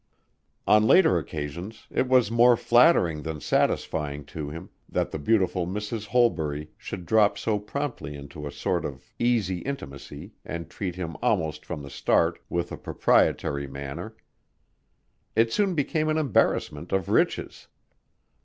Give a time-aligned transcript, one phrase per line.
[0.67, 6.07] On later occasions it was more flattering than satisfying to him that the beautiful Mrs.
[6.07, 11.63] Holbury should drop so promptly into a sort of easy intimacy and treat him almost
[11.67, 14.15] from the start with a proprietary manner.
[15.35, 17.67] It soon became an embarrassment of riches.